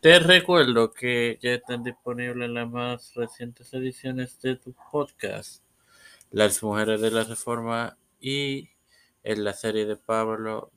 [0.00, 5.62] Te recuerdo que ya están disponibles las más recientes ediciones de tu podcast,
[6.30, 8.70] Las Mujeres de la Reforma y
[9.22, 10.72] en la serie de Pablo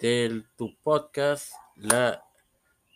[0.00, 2.24] de tu podcast, la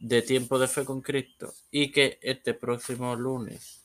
[0.00, 3.84] de Tiempo de Fe con Cristo, y que este próximo lunes,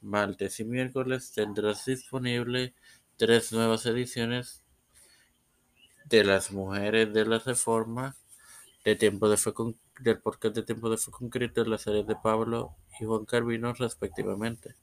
[0.00, 2.72] martes y miércoles tendrás disponible
[3.18, 4.64] tres nuevas ediciones
[6.06, 8.16] de Las Mujeres de la Reforma
[8.82, 11.82] de Tiempo de Fe con del podcast de Tiempo de Fe con Cristo en las
[11.82, 14.74] series de Pablo y Juan Carvino respectivamente.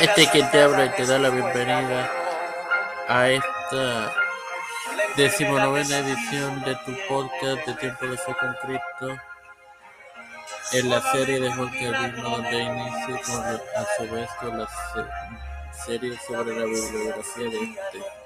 [0.00, 2.10] Este quien te habla y te da la bienvenida
[3.08, 4.12] a esta
[5.16, 9.22] decimonovena edición de tu podcast de Tiempo de Fe con Cristo
[10.72, 14.68] en la serie de Juan Carvino donde inicio con, a su vez con la
[15.84, 18.20] serie sobre la bibliografía de este.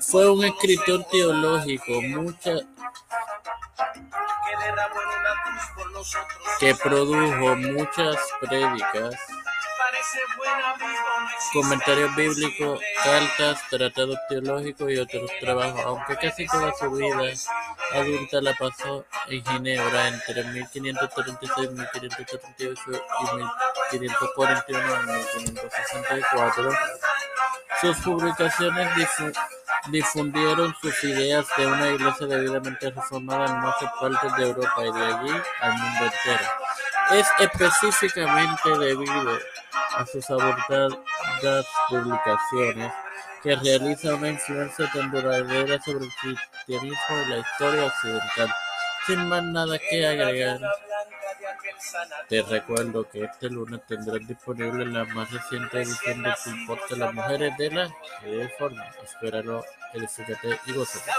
[0.00, 1.92] Fue un escritor teológico
[6.58, 9.14] que produjo muchas prédicas,
[11.52, 17.32] comentarios bíblicos, cartas, tratados teológicos y otros trabajos, aunque casi toda su vida
[17.92, 22.80] adulta la pasó en Ginebra entre 1536, 1538
[23.92, 26.70] y 1541 a 1564.
[27.82, 28.88] Sus publicaciones
[29.88, 35.04] difundieron sus ideas de una iglesia debidamente reformada en muchas partes de Europa y de
[35.04, 36.44] allí al mundo entero.
[37.10, 39.36] Es específicamente debido
[39.96, 42.92] a sus abordadas publicaciones
[43.42, 48.54] que realiza una influencia tan duradera sobre el cristianismo y la historia occidental.
[49.08, 50.60] Sin más nada que agregar,
[52.28, 57.14] te recuerdo que este lunes tendrás disponible la más reciente edición de Tu de Las
[57.14, 58.86] Mujeres de la Reforma.
[59.04, 61.10] Espéralo, edifícate y gózate.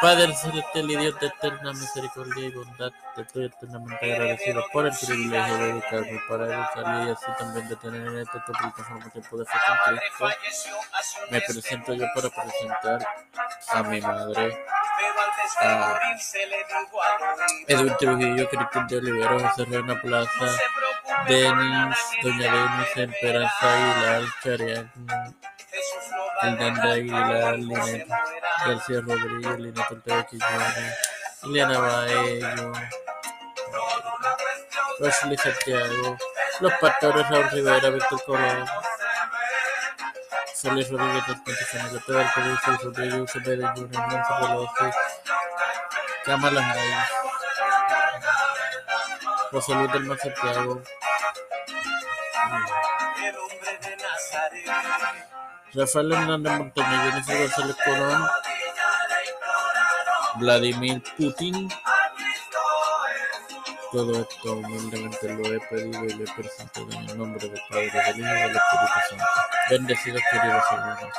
[0.00, 4.92] Padre celestial y Dios de eterna misericordia y bondad, te estoy eternamente agradecido por el
[4.92, 9.44] privilegio de educarme para educarle y así también de tener en este plataforma tiempo de
[9.46, 10.26] fe con Cristo.
[11.30, 13.06] Me presento yo para presentar
[13.68, 14.64] a mi madre,
[15.58, 15.98] a
[17.68, 20.58] Edwin Trujillo, Cristian de Olivero, José Reina Plaza,
[21.26, 24.92] Denis, Doña Denis, Esperanza Aguilar, Charián,
[26.42, 28.08] Hernanda Aguilar, Linet
[28.66, 30.98] García Rodríguez, Linet Ortega Quiñones,
[31.44, 32.72] Liliana Baello,
[34.98, 36.16] Rosely Santiago,
[36.60, 38.66] Los Pastores Raúl Rivera, Víctor Colón,
[40.54, 44.96] Félix Rodríguez, Santiago, el Félix Rodríguez, Cepeda Junior, Nancy Pelosi,
[46.26, 47.08] Kamala Harris,
[49.52, 50.82] José Luis del Mar Santiago,
[55.72, 58.28] Rafael Hernández Montañez, Jennifer González Colón,
[60.38, 61.68] Vladimir Putin.
[63.92, 67.88] Todo esto humildemente lo he pedido y lo he presentado en el nombre del Padre,
[67.88, 69.24] del Hijo y del Espíritu Santo.
[69.70, 71.14] Bendecidos queridos hermanos.